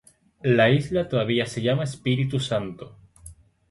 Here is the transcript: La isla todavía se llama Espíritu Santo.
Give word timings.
La 0.41 0.71
isla 0.71 1.07
todavía 1.07 1.45
se 1.45 1.61
llama 1.61 1.83
Espíritu 1.83 2.39
Santo. 2.39 2.97